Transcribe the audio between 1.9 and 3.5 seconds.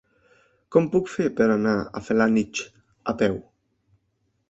Felanitx a peu?